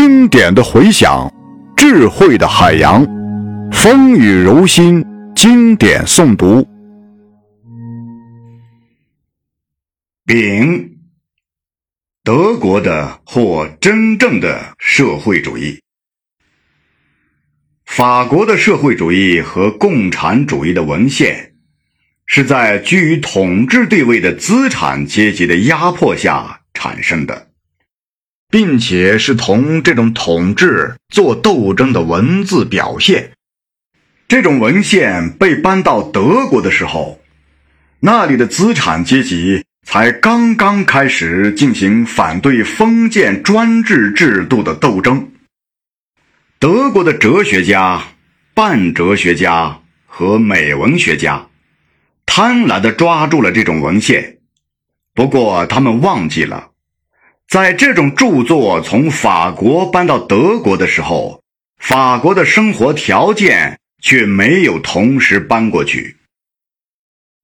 [0.00, 1.28] 经典的回响，
[1.76, 3.04] 智慧的海洋，
[3.72, 6.64] 风雨柔心，经典诵读。
[10.24, 10.98] 丙，
[12.22, 15.80] 德国的或真正的社会主义，
[17.84, 21.54] 法国的社会主义和共产主义的文献，
[22.24, 27.47] 是在居于统治地位的资产阶级的压迫下产生的。
[28.50, 33.32] 并且是同这种统治做斗争的文字表现。
[34.26, 37.20] 这种文献被搬到德国的时候，
[38.00, 45.30] 那里的资产阶级才刚刚开始进行反对封建专制制度的斗争。
[46.58, 48.02] 德国的哲学家、
[48.52, 51.48] 半哲学家和美文学家
[52.26, 54.38] 贪婪地抓住了这种文献，
[55.14, 56.70] 不过他们忘记了。
[57.48, 61.42] 在这种著作从法国搬到德国的时候，
[61.78, 66.16] 法国的生活条件却没有同时搬过去。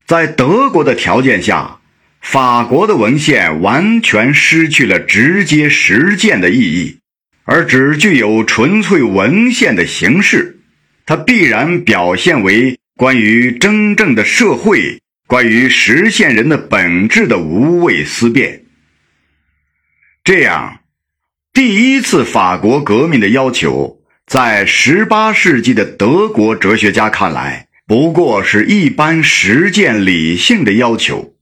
[0.06, 1.80] 在德国的条件下，
[2.20, 6.98] 法国的文献完全失去了直接实践的意义，
[7.44, 10.58] 而只具有纯粹文献的形式。
[11.06, 18.63] 它必然表现为关于真正的社会、关于实现人的本质的无谓思辨。
[20.24, 20.78] 这样，
[21.52, 31.34] 第一次法国革命的要求，在十八世纪的德国哲学家看来，不过是一般实践理性的要求；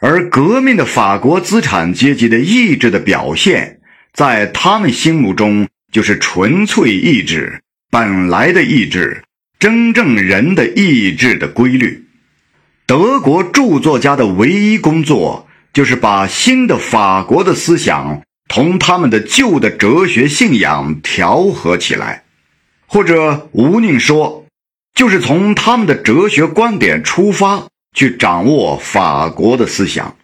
[0.00, 3.80] 而革命的法国资产阶级的意志的表现，
[4.12, 9.22] 在他们心目中就是纯粹意志、本来的意志、
[9.58, 12.04] 真正人的意志的规律。
[12.86, 18.20] 德国著作家的唯一工作，就是把新的法国的思想。
[18.48, 22.24] 同他们的旧的哲学信仰调和起来，
[22.86, 24.46] 或者吴宁说，
[24.94, 30.16] 就是从他们的哲学观点出发去掌握法国的思想。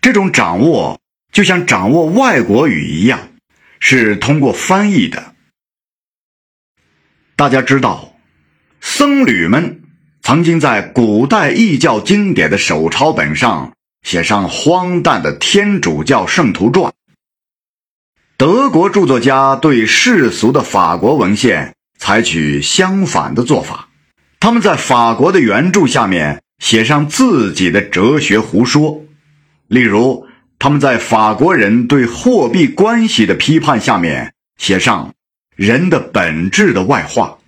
[0.00, 1.00] 这种掌握
[1.32, 3.30] 就像掌握外国语一样，
[3.80, 5.34] 是通过翻译的。
[7.36, 8.14] 大家知道，
[8.80, 9.82] 僧侣们
[10.20, 13.72] 曾经在古代异教经典的手抄本上。
[14.02, 16.92] 写上荒诞的天主教圣徒传。
[18.36, 23.88] 德国著作家对世俗的法国文献采取相反的做法，
[24.40, 29.04] 他们在法国的原著下面写上自己的哲学胡说。
[29.68, 30.26] 例如，
[30.58, 35.14] 他们在法国人对货币关系的批判下面写上
[35.54, 37.38] 人的本质的外化；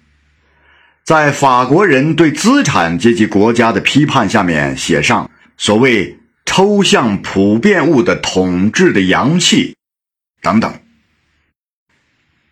[1.04, 6.16] 在法国人对资产阶级国家的批判下面写上所谓。
[6.56, 9.74] 抽象普遍物的统治的阳气，
[10.40, 10.72] 等等，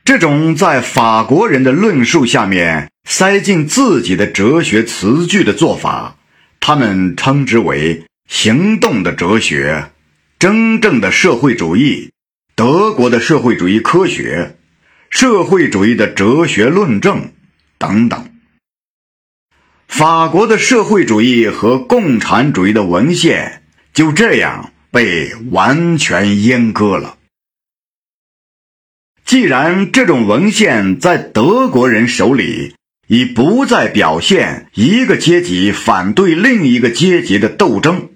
[0.04, 6.16] 这种在法国人的论述下面塞进自己的哲学词句的做法，
[6.58, 9.92] 他们称之为行动的哲学、
[10.36, 12.10] 真正的社会主义、
[12.56, 14.56] 德国的社会主义科学、
[15.10, 17.30] 社会主义的哲学论证
[17.78, 18.32] 等等。
[19.86, 23.61] 法国的社会主义和共产主义的文献。
[23.92, 27.18] 就这样被完全阉割了。
[29.24, 32.74] 既然这种文献在德国人手里
[33.06, 38.10] 已不再表现一个阶级反对另一个阶级的斗争，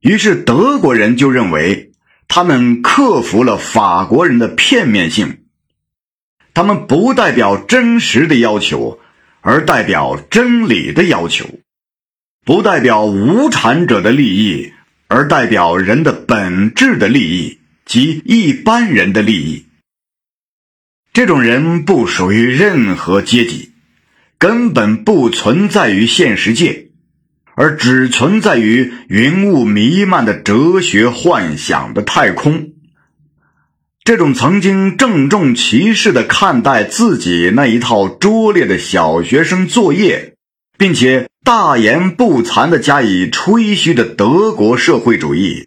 [0.00, 1.92] 于是德国人就认为
[2.28, 5.44] 他们克服了法国人的片面性，
[6.54, 9.00] 他们不代表真实的要求，
[9.40, 11.46] 而代表真理的要求。
[12.44, 14.72] 不代表无产者的利益，
[15.06, 19.66] 而代表人的本质的利益及一般人的利益。
[21.12, 23.70] 这种人不属于任何阶级，
[24.38, 26.88] 根本不存在于现实界，
[27.54, 32.72] 而只存在于云雾弥漫的哲学幻想的太空。
[34.02, 40.34] 这种曾经郑重其事地看待自己那一套拙劣的小学生作业，
[40.76, 41.28] 并且。
[41.44, 45.66] 大言不惭地加以吹嘘的德国社会主义，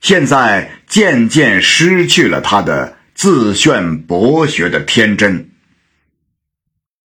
[0.00, 5.49] 现在渐渐失去了他的自炫博学的天真。